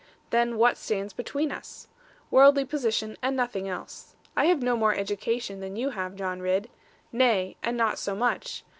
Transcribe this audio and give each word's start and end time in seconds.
Then 0.31 0.57
what 0.57 0.77
stands 0.79 1.13
between 1.13 1.51
us? 1.51 1.87
Worldly 2.31 2.65
position, 2.65 3.17
and 3.21 3.35
nothing 3.35 3.69
else. 3.69 4.15
I 4.35 4.45
have 4.45 4.63
no 4.63 4.75
more 4.75 4.95
education 4.95 5.59
than 5.59 5.75
you 5.75 5.91
have, 5.91 6.15
John 6.15 6.39
Ridd; 6.41 6.71
nay, 7.11 7.55
and 7.61 7.77
not 7.77 7.99
so 7.99 8.15
much. 8.15 8.63